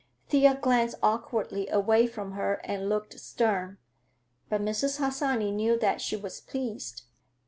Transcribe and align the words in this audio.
Thea 0.29 0.55
glanced 0.59 0.95
awkwardly 1.03 1.67
away 1.67 2.07
from 2.07 2.31
her 2.31 2.55
and 2.63 2.89
looked 2.89 3.19
stern, 3.19 3.77
but 4.49 4.59
Mrs. 4.59 4.97
Harsanyi 4.97 5.51
knew 5.51 5.77
that 5.77 6.01
she 6.01 6.15
was 6.15 6.41
pleased. 6.41 7.03